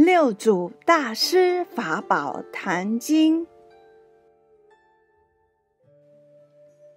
[0.00, 3.48] 六祖大师法宝坛经，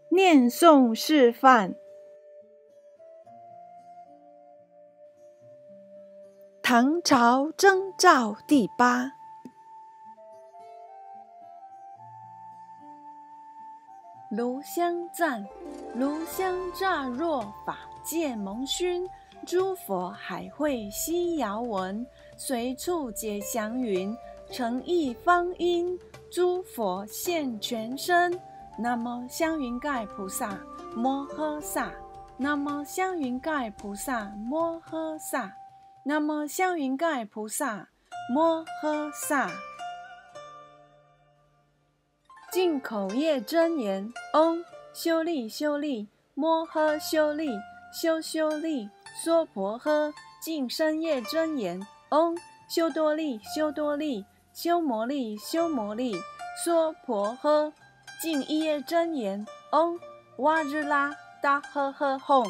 [0.10, 1.74] 念诵示范。
[6.62, 9.12] 唐朝征兆第八，
[14.30, 15.44] 炉香赞，
[15.96, 19.10] 炉香乍若法界蒙熏。
[19.52, 24.16] 诸佛海会悉遥闻，随处解祥云，
[24.50, 26.00] 诚意方音。
[26.32, 28.32] 诸佛现全身。
[28.80, 30.58] 南无香云盖菩萨
[30.96, 31.92] 摩诃萨。
[32.38, 35.52] 南无香云盖菩萨摩诃萨。
[36.06, 37.90] 南无香云盖菩萨
[38.34, 39.52] 摩诃萨。
[42.54, 47.50] 进口业真言：嗡，修利修利，摩诃修利，
[47.92, 48.90] 修修利。
[49.14, 56.16] 娑婆诃，净身业真言：嗡，修多利，修多利，修摩利，修摩利。
[56.64, 57.72] 娑婆诃，
[58.22, 60.00] 净一业真言：嗡，
[60.38, 62.48] 哇日拉达呵呵吽。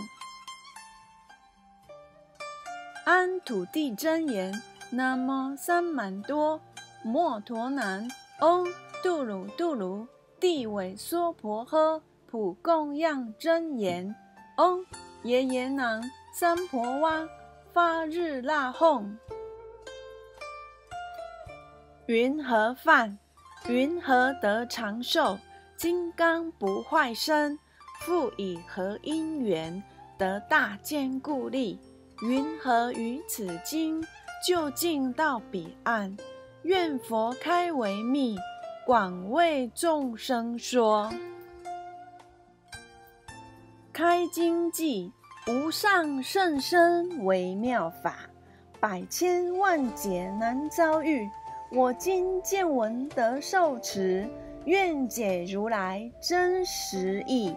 [3.06, 6.62] 安土地真言：南无三满多
[7.03, 8.08] 摩陀南。
[8.40, 8.68] 嗡，
[9.03, 10.08] 度鲁度鲁，
[10.40, 14.16] 地尾娑婆诃，普供养真言：
[14.58, 14.86] 嗡，
[15.23, 16.02] 耶耶南。
[16.34, 17.28] 三婆哇，
[17.74, 19.18] 发日那哄，
[22.06, 23.20] 云何饭？
[23.68, 25.38] 云何得长寿？
[25.76, 27.59] 金刚不坏身，
[28.00, 29.84] 复以何因缘
[30.18, 31.78] 得大坚固力？
[32.22, 34.02] 云何于此经
[34.48, 36.16] 就近到彼岸？
[36.64, 38.38] 愿佛开为密，
[38.86, 41.12] 广为众生说。
[43.92, 45.12] 开经记。
[45.47, 48.16] 无上甚深微妙法，
[48.79, 51.28] 百千万劫难遭遇。
[51.72, 54.30] 我今见闻得受持，
[54.66, 57.56] 愿解如来真实义。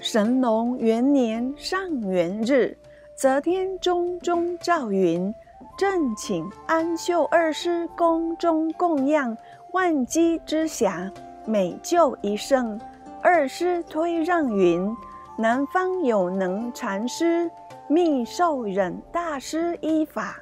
[0.00, 2.76] 神龙元年上元日，
[3.16, 5.34] 则天中中照云，
[5.76, 9.36] 正请安秀二师宫中供养
[9.72, 11.12] 万机之匣，
[11.44, 12.80] 每就一圣。
[13.22, 14.94] 二师推让云：
[15.38, 17.48] 南方有能禅师，
[17.88, 20.36] 密授忍大师依法，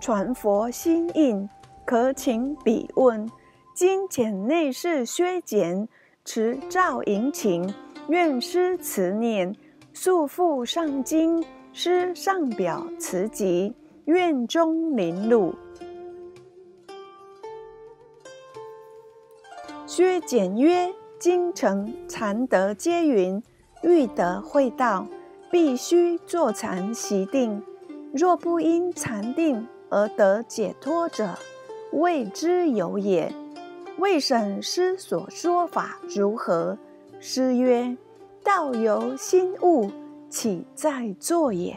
[0.00, 1.46] 传佛心印，
[1.84, 3.30] 可请彼问。
[3.74, 5.86] 今遣内侍薛简
[6.24, 7.72] 持诏迎请，
[8.08, 9.54] 愿师慈念，
[9.92, 11.44] 速复上京。
[11.76, 13.74] 师上表辞疾，
[14.04, 15.52] 愿中临路。
[19.84, 20.94] 薛简曰。
[21.24, 23.42] 京城禅德皆云：
[23.82, 25.06] 欲得会道，
[25.50, 27.62] 必须坐禅习定。
[28.12, 31.30] 若不因禅定而得解脱者，
[31.92, 33.32] 未之有也。
[33.96, 36.76] 未审师所说法如何？
[37.20, 37.96] 师曰：
[38.42, 39.90] 道由心悟，
[40.28, 41.74] 岂在坐也？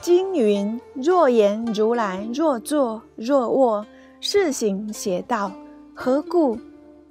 [0.00, 3.84] 经云：若言如来，若坐若卧。
[4.24, 5.50] 是行邪道，
[5.92, 6.56] 何故？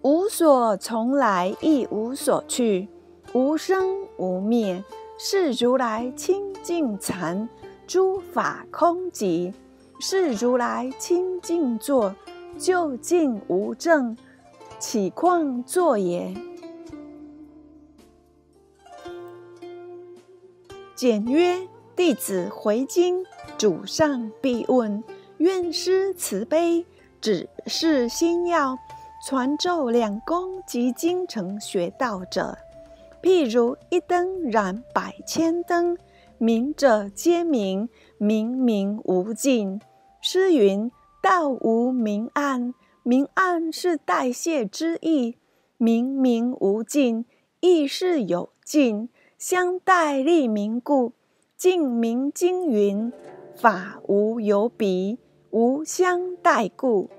[0.01, 2.87] 无所从来，亦无所去，
[3.33, 4.81] 无生无灭，
[5.19, 7.49] 是如来清净禅，
[7.85, 9.53] 诸法空寂，
[9.99, 12.15] 是如来清净坐，
[12.57, 14.15] 究竟无证，
[14.79, 16.33] 岂况坐也？
[20.95, 23.25] 简曰：弟子回京，
[23.57, 25.03] 主上必问，
[25.39, 26.85] 愿师慈悲。
[27.21, 28.75] 只是心要
[29.27, 32.57] 传咒两功及精诚学道者，
[33.21, 35.95] 譬如一灯燃百千灯，
[36.39, 37.87] 明者皆明，
[38.17, 39.79] 明明无尽。
[40.19, 40.91] 诗云：
[41.21, 42.73] 道无明暗，
[43.03, 45.35] 明暗是代谢之意；
[45.77, 47.25] 明明无尽，
[47.59, 51.13] 亦是有尽，相待立明故。
[51.55, 53.13] 净明经云：
[53.55, 55.19] 法无有比。
[55.53, 57.09] 无相待故。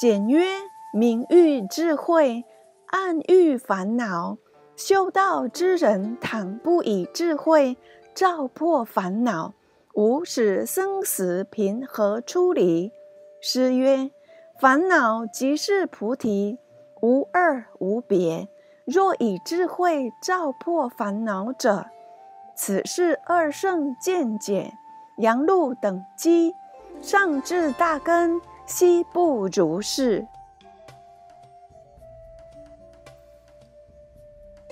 [0.00, 0.46] 简曰：
[0.94, 2.46] 明喻智慧，
[2.86, 4.38] 暗喻烦恼。
[4.74, 7.76] 修道之人，倘不以智慧
[8.14, 9.52] 照破烦恼，
[9.92, 12.90] 无使生死平和出离。
[13.42, 14.10] 诗曰：
[14.58, 16.58] 烦恼即是菩提，
[17.02, 18.48] 无二无别。
[18.86, 21.84] 若以智慧照破烦恼者，
[22.56, 24.72] 此是二圣见解，
[25.18, 26.54] 阳路等机，
[27.02, 30.24] 上至大根，悉不如是。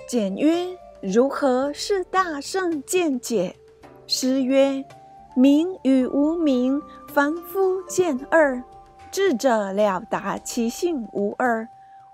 [0.07, 3.57] 简曰：“如何是大圣见解？”
[4.07, 4.85] 诗曰
[5.35, 8.63] ：“名与无名，凡夫见二。
[9.11, 11.67] 智者了达其性无二。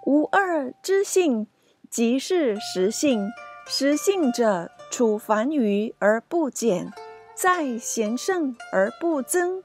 [0.07, 1.47] 无二之性，
[1.91, 3.29] 即是实性。
[3.67, 6.91] 实性者，处凡愚而不减，
[7.35, 9.63] 在贤圣而不增，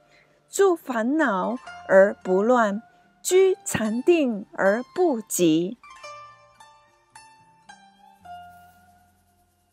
[0.51, 1.55] 住烦恼
[1.89, 2.83] 而不乱，
[3.23, 5.79] 居禅定而不急。”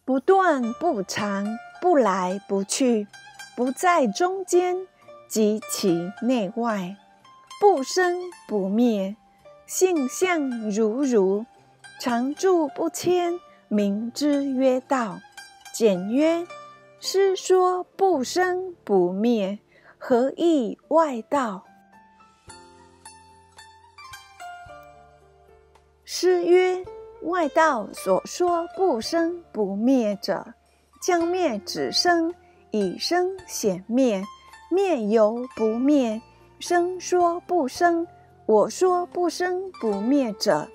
[0.05, 3.07] 不断不长，不来不去，
[3.57, 4.87] 不在中间，
[5.27, 6.95] 及其内外，
[7.59, 9.17] 不生不灭，
[9.65, 11.45] 性相如如，
[11.99, 13.37] 常住不迁，
[13.67, 15.19] 名之曰道。
[15.73, 16.47] 简曰：
[17.01, 19.59] 师说不生不灭，
[19.97, 21.63] 何意外道？
[26.03, 26.83] 诗曰。
[27.23, 30.53] 外道所说不生不灭者，
[31.01, 32.31] 将灭只生，
[32.69, 34.23] 以生显灭，
[34.69, 36.21] 灭犹不灭。
[36.59, 38.07] 生说不生，
[38.45, 40.67] 我说不生不灭者，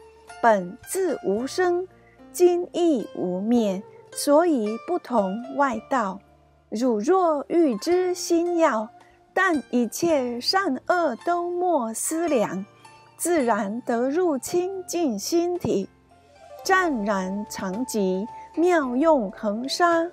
[0.43, 1.87] 本自无生，
[2.33, 3.81] 今亦无灭，
[4.11, 6.19] 所以不同外道。
[6.71, 8.91] 汝若欲知心要，
[9.35, 12.65] 但一切善恶都莫思量，
[13.17, 15.89] 自然得入清净心体。
[16.65, 20.07] 湛然常寂，妙用恒沙。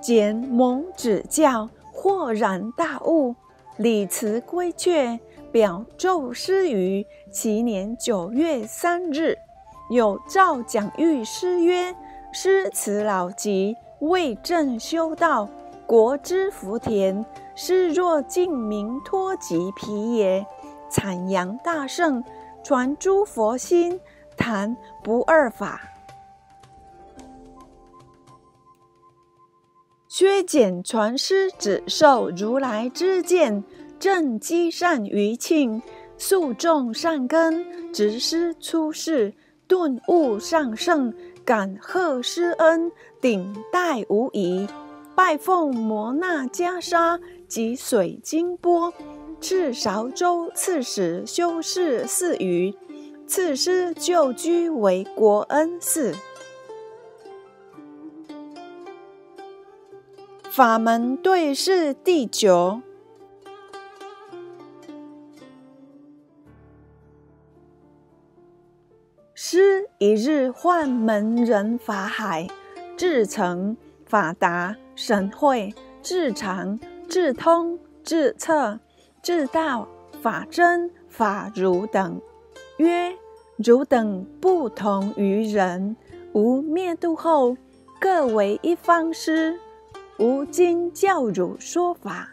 [0.00, 3.34] 简蒙指教，豁然大悟，
[3.78, 5.18] 理辞归阙，
[5.50, 9.36] 表奏诗于其年九月三日。
[9.90, 11.94] 有诏蒋御诗曰
[12.32, 13.76] ：“诗词老疾，
[14.08, 15.48] 为正修道，
[15.86, 17.24] 国之福田。
[17.56, 20.44] 诗若尽名托疾疲也。”
[20.90, 22.22] 阐扬大圣，
[22.62, 24.00] 传诸佛心，
[24.36, 25.80] 谈不二法。
[30.08, 33.64] 削减传师，只受如来之见，
[33.98, 35.82] 正积善于庆，
[36.16, 39.34] 肃众善根，执师出世，
[39.66, 41.12] 顿悟上圣，
[41.44, 44.66] 感贺师恩，顶戴无疑，
[45.14, 48.92] 拜奉摩那袈裟及水晶钵。
[49.40, 52.74] 至韶州刺史修士四余，
[53.26, 56.14] 赐师旧居为国恩寺。
[60.50, 62.80] 法门对释第九。
[69.46, 72.48] 师一日唤门人法海，
[72.96, 73.76] 至诚
[74.06, 76.80] 法达神会至常
[77.10, 78.80] 至通至彻。
[79.22, 79.86] 至道
[80.22, 82.18] 法真法如等，
[82.78, 83.14] 曰：
[83.58, 85.94] 汝等不同于人，
[86.32, 87.54] 吾灭度后，
[88.00, 89.60] 各为一方师。
[90.18, 92.30] 吾今教汝说法，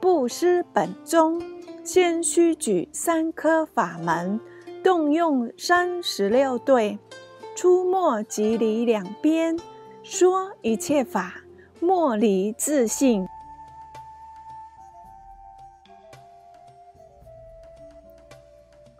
[0.00, 1.38] 不失本宗。
[1.84, 4.40] 先须举三科法门，
[4.86, 7.00] 动用三十六对，
[7.56, 9.58] 出没即离两边，
[10.04, 11.40] 说一切法，
[11.80, 13.26] 莫离自性。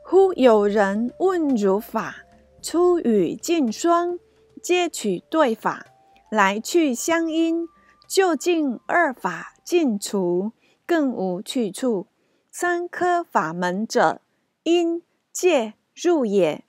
[0.02, 2.16] 忽有人问如法，
[2.60, 4.18] 出语尽双，
[4.60, 5.86] 皆取对法，
[6.28, 7.68] 来去相因，
[8.08, 10.50] 究竟二法尽除，
[10.84, 12.08] 更无去处。
[12.50, 14.20] 三科法门者，
[14.64, 15.00] 因
[15.32, 16.62] 界入也。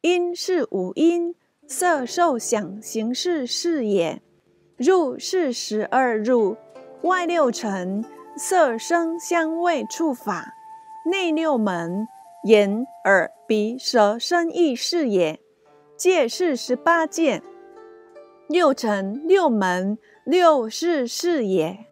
[0.00, 1.34] 因是五因，
[1.66, 4.22] 色受想行识是也。
[4.76, 6.56] 入是十二入，
[7.02, 8.04] 外六尘，
[8.36, 10.54] 色声香味触法，
[11.10, 12.06] 内六门。
[12.44, 15.38] 眼、耳、鼻、舌、身、意是也，
[15.96, 17.40] 界是十八界，
[18.48, 21.86] 六尘、六门、六是是也。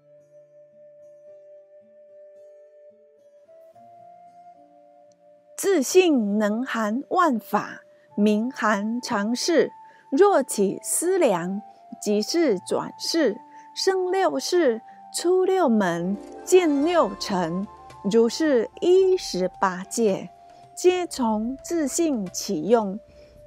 [5.60, 7.82] 自性能含万法，
[8.16, 9.70] 名含常事。
[10.10, 11.60] 若起思量，
[12.00, 13.38] 即是转世，
[13.74, 14.80] 生六世，
[15.14, 17.66] 出六门，见六尘，
[18.10, 20.30] 如是一十八界。
[20.74, 22.98] 皆从自性起用，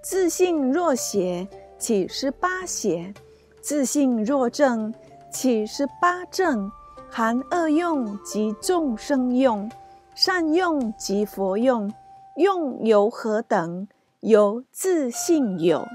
[0.03, 1.47] 自性若邪，
[1.79, 3.11] 起十八邪；
[3.59, 4.93] 自性若正，
[5.31, 6.71] 起十八正。
[7.09, 9.67] 含恶用及众生用，
[10.13, 11.91] 善用及佛用，
[12.37, 13.87] 用由何等？
[14.21, 15.87] 由自性有。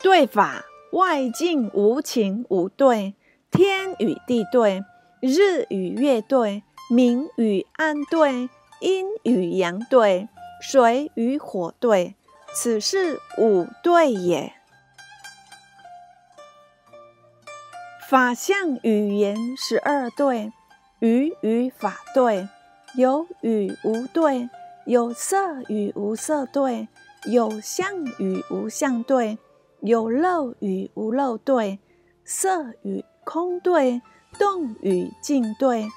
[0.00, 3.14] 对法外境无情无对，
[3.50, 4.84] 天与地对，
[5.20, 6.62] 日与月对。
[6.90, 8.50] 明与暗对，
[8.80, 10.28] 阴与阳对，
[10.60, 12.16] 水与火对，
[12.52, 14.52] 此是五对也。
[18.10, 20.52] 法相语言十二对，
[21.02, 22.48] 语与法对，
[22.94, 24.48] 有与无对，
[24.86, 26.86] 有色与无色对，
[27.24, 29.36] 有相与无相对，
[29.80, 31.80] 有漏与无漏对，
[32.24, 34.00] 色与空对，
[34.38, 35.88] 动与静对，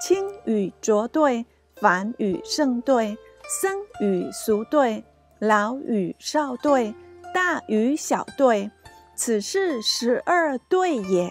[0.00, 1.44] 清与浊对，
[1.76, 3.18] 凡与圣对，
[3.60, 5.04] 生与俗对，
[5.40, 6.94] 老与少对，
[7.34, 8.70] 大与小对，
[9.14, 11.30] 此是十二对也。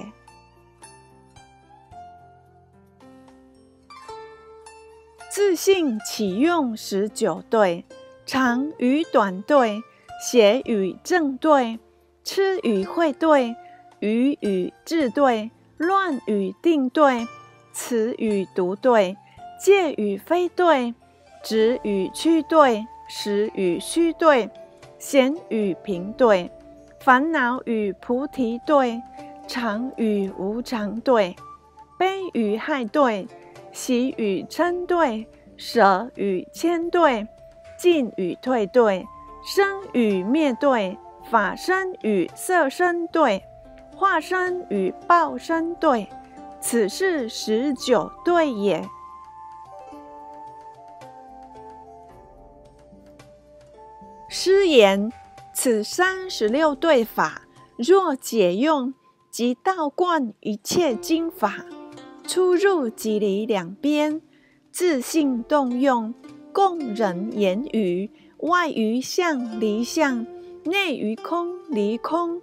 [5.35, 7.83] 自性起用十九对，
[8.23, 9.81] 长与短对，
[10.21, 11.79] 邪与正对，
[12.23, 13.55] 痴与慧对，
[13.99, 17.25] 愚与智对，乱与定对，
[17.71, 19.17] 词与读对，
[19.59, 20.93] 戒与非对，
[21.41, 24.51] 直与曲对，实与虚对，
[24.99, 26.51] 闲与平对，
[26.99, 29.01] 烦恼与菩提对，
[29.47, 31.35] 常与无常对，
[31.97, 33.27] 悲与害对。
[33.73, 35.27] 喜与嗔对，
[35.57, 37.27] 舍与谦对，
[37.77, 39.05] 进与退对，
[39.43, 40.97] 生与灭对，
[41.29, 43.43] 法身与色身对，
[43.95, 46.07] 化身与报身对，
[46.61, 48.87] 此是十九对也。
[54.29, 55.11] 师言：
[55.53, 57.41] 此三十六对法，
[57.77, 58.93] 若解用，
[59.31, 61.65] 即道贯一切经法。
[62.25, 64.21] 出入即离两边，
[64.71, 66.13] 自性动用，
[66.51, 70.25] 共人言语，外于相离相，
[70.63, 72.41] 内于空离空。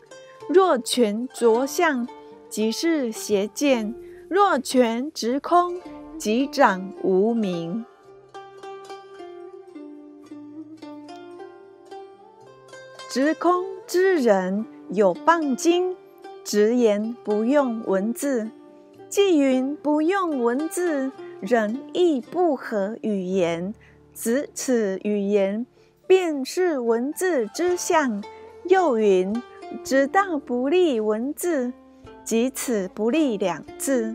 [0.49, 2.07] 若全着相，
[2.49, 3.95] 即是邪见；
[4.29, 5.81] 若全执空，
[6.19, 7.85] 即长无明。
[13.09, 15.97] 执空之人有谤经，
[16.45, 18.51] 直言不用文字。
[19.11, 23.75] 既云不用文字，人亦不合语言，
[24.15, 25.67] 子此语言
[26.07, 28.23] 便是文字之相。
[28.67, 29.43] 又云
[29.83, 31.73] 直道不立文字，
[32.23, 34.15] 即此不立两字，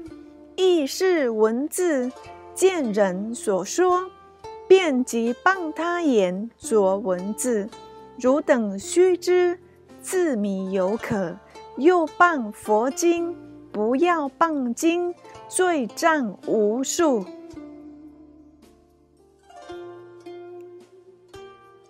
[0.56, 2.10] 亦是文字。
[2.54, 4.10] 见人所说，
[4.66, 7.68] 便即谤他言着文字。
[8.18, 9.60] 汝等须知，
[10.02, 11.38] 自迷犹可，
[11.76, 13.36] 又谤佛经。
[13.76, 15.14] 不要谤经，
[15.50, 17.26] 罪障无数。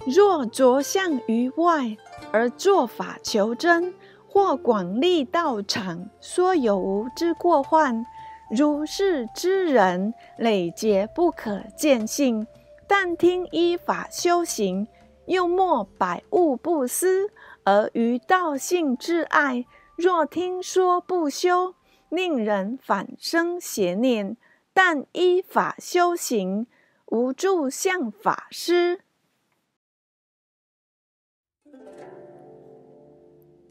[0.08, 1.96] 若着相于外，
[2.32, 3.94] 而作法求真，
[4.28, 8.04] 或广立道场，说有无之过患，
[8.50, 12.48] 如是之人，累劫不可见性。
[12.88, 14.88] 但听依法修行，
[15.28, 17.30] 又莫百物不思，
[17.64, 19.64] 而于道性之爱。
[19.96, 21.76] 若听说不修，
[22.10, 24.36] 令人反生邪念；
[24.74, 26.68] 但依法修行，
[27.06, 29.00] 无助向法师。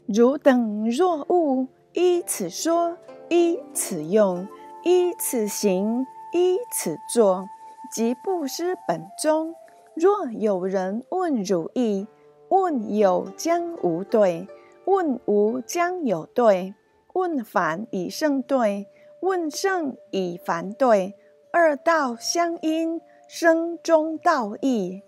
[0.07, 2.97] 汝等若悟，依此说，
[3.29, 4.47] 依此用，
[4.83, 7.45] 依此行，依此作，
[7.91, 9.53] 即不失本宗。
[9.95, 12.07] 若有人问汝意，
[12.49, 14.47] 问有将无对。
[14.85, 16.73] 问无将有对，
[17.13, 18.87] 问凡以圣对，
[19.21, 21.15] 问圣以凡对，
[21.51, 25.01] 二道相因，生中道义。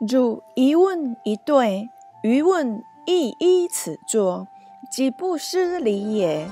[0.00, 1.88] 汝一问一对，
[2.22, 4.46] 余问亦依此作，
[4.90, 6.50] 即不失礼也。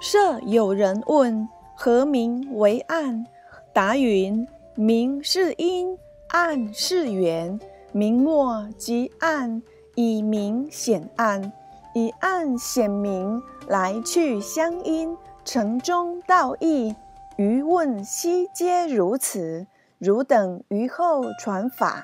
[0.00, 3.24] 设有人问：何名为暗？
[3.72, 5.96] 答云：明是因，
[6.28, 7.58] 暗是缘。
[7.92, 9.62] 明末即暗，
[9.94, 11.52] 以明显暗，
[11.94, 16.96] 以暗显明，来去相因，成中道义。
[17.36, 19.66] 余问悉皆如此。
[19.98, 22.02] 汝等于后传法，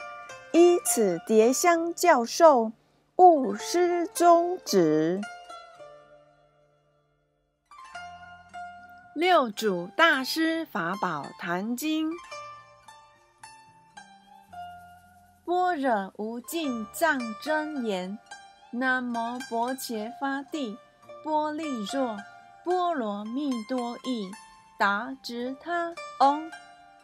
[0.52, 2.71] 依此叠香教授，
[3.16, 5.21] 勿失宗旨。
[9.14, 12.12] 六祖大师法宝坛经。
[15.49, 18.19] 般若无尽藏真言，
[18.71, 20.76] 南无薄伽伐帝，
[21.25, 22.19] 波利若
[22.62, 24.31] 波罗蜜多依，
[24.78, 26.50] 达直他唵，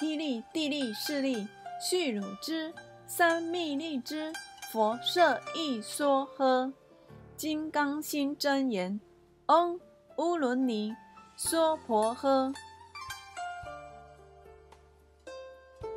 [0.00, 1.48] 依利地利势利，
[1.80, 2.70] 续汝之
[3.06, 4.30] 三密利之
[4.70, 6.70] 佛设一说呵，
[7.38, 9.00] 金刚心真言，
[9.46, 9.80] 唵
[10.18, 10.94] 乌伦尼
[11.34, 12.54] 娑婆诃。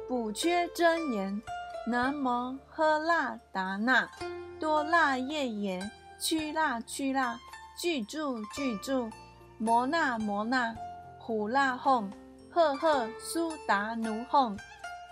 [0.07, 1.41] 补缺真言：
[1.89, 4.09] 南无喝腊达那
[4.59, 7.39] 多腊夜耶屈腊屈腊
[7.79, 9.09] 具住具住
[9.57, 10.75] 摩那摩那
[11.17, 12.11] 呼腊吽
[12.51, 14.57] 赫赫苏达奴吽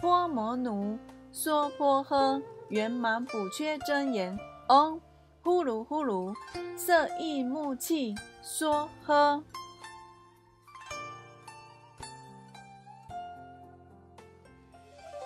[0.02, 1.00] 波摩奴
[1.32, 4.38] 娑婆诃圆满补缺真言。
[4.68, 5.00] 嗡
[5.42, 6.36] 呼噜呼噜
[6.76, 9.42] 色意木气娑诃。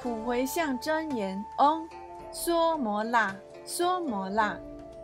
[0.10, 1.88] 普回向真言：嗡，
[2.32, 4.58] 娑摩那，娑摩那，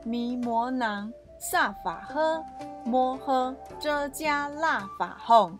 [0.03, 2.43] 弥摩囊萨法诃，
[2.83, 5.55] 摩诃遮迦那法吽。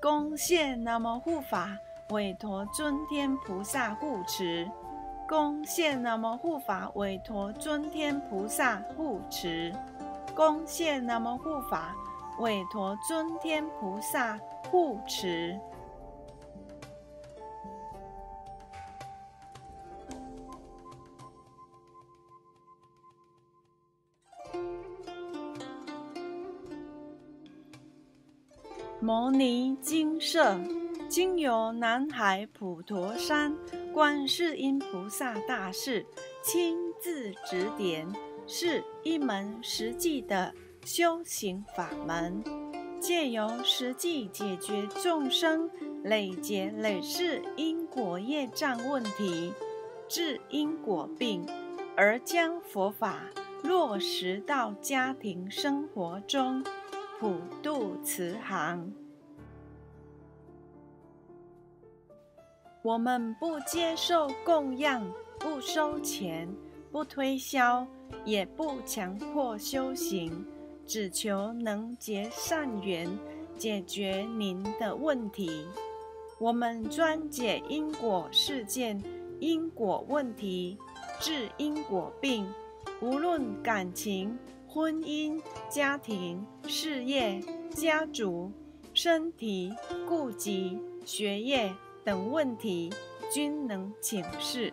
[0.00, 1.76] 恭谢南无护法
[2.10, 4.70] 韦陀尊天菩萨护持，
[5.28, 9.74] 恭谢南无护法韦陀尊天菩萨护持，
[10.36, 11.96] 恭谢南无护法
[12.38, 14.38] 韦陀尊天菩萨。
[14.68, 15.56] 护持。
[28.98, 30.58] 摩尼金舍，
[31.08, 33.56] 经由南海普陀山
[33.94, 36.04] 观世音菩萨大士
[36.42, 38.12] 亲自指点，
[38.48, 40.52] 是一门实际的
[40.86, 42.44] 修行法门。
[43.00, 45.68] 借由实际解决众生
[46.04, 49.52] 累劫累世因果业障问题，
[50.08, 51.44] 治因果病，
[51.96, 53.20] 而将佛法
[53.64, 56.64] 落实到家庭生活中，
[57.18, 58.88] 普渡慈航。
[62.82, 65.04] 我们不接受供养，
[65.40, 66.48] 不收钱，
[66.92, 67.84] 不推销，
[68.24, 70.46] 也不强迫修行。
[70.86, 73.18] 只求能结善缘，
[73.58, 75.66] 解决您的问题。
[76.38, 79.02] 我们专解因果事件、
[79.40, 80.78] 因果问题，
[81.18, 82.46] 治因果病。
[83.02, 88.50] 无论感情、婚姻、家庭、事业、家族、
[88.94, 89.74] 身体、
[90.08, 92.90] 顾及、学业等问题，
[93.30, 94.72] 均能请示。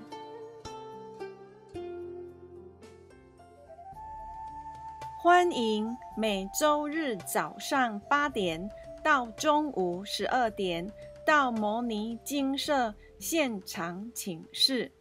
[5.24, 8.70] 欢迎每周日早上八点
[9.02, 10.92] 到中午十二点
[11.26, 14.92] 到摩尼精舍现场请示。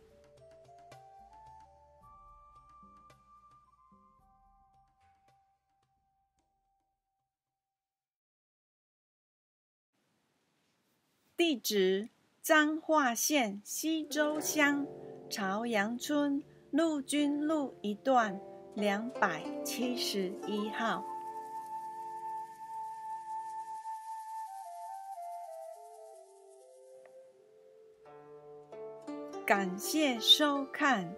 [11.37, 12.09] 地址：
[12.41, 14.87] 彰化县西周乡
[15.29, 18.41] 朝阳村陆军路一段。
[18.75, 21.05] 两百七十一号，
[29.45, 31.15] 感谢收看。